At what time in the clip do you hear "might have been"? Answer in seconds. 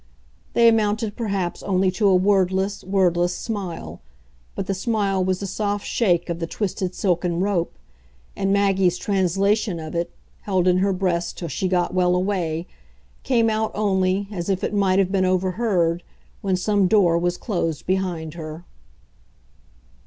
14.73-15.23